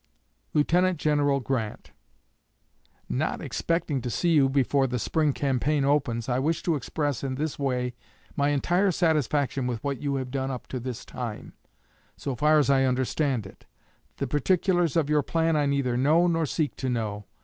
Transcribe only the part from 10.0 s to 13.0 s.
you have done up to this time, so far as I